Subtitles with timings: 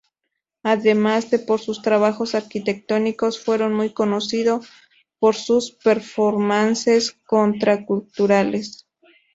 [0.63, 4.61] Además de por sus trabajos arquitectónicos fueron muy conocido
[5.19, 8.87] por sus "performances" contraculturales.